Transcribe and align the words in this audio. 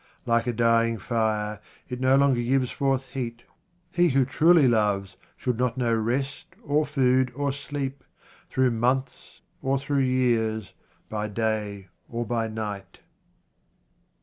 Like 0.25 0.47
a 0.47 0.51
dying 0.51 0.97
fire 0.97 1.59
it 1.87 1.99
no 1.99 2.15
longer 2.15 2.41
gives 2.41 2.71
forth 2.71 3.09
heat. 3.09 3.43
He 3.91 4.09
who 4.09 4.25
truly 4.25 4.67
loves 4.67 5.15
should 5.37 5.59
not 5.59 5.77
know 5.77 5.93
rest, 5.93 6.47
or 6.63 6.87
food, 6.87 7.31
or 7.35 7.51
sleep, 7.51 8.03
through 8.49 8.71
months 8.71 9.41
or 9.61 9.77
through 9.77 9.99
years, 9.99 10.73
by 11.07 11.27
day 11.27 11.89
or 12.09 12.25
by 12.25 12.47
night. 12.47 13.01